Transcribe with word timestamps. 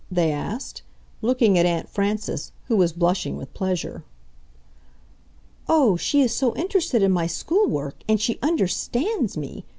they 0.09 0.31
asked, 0.31 0.81
looking 1.21 1.59
at 1.59 1.65
Aunt 1.67 1.87
Frances, 1.87 2.51
who 2.65 2.75
was 2.75 2.91
blushing 2.91 3.37
with 3.37 3.53
pleasure. 3.53 4.03
"Oh, 5.69 5.95
she 5.95 6.21
is 6.23 6.35
so 6.35 6.55
interested 6.55 7.03
in 7.03 7.11
my 7.11 7.27
school 7.27 7.67
work! 7.67 7.97
And 8.09 8.19
she 8.19 8.39
UNDERSTANDS 8.41 9.37
me!" 9.37 9.63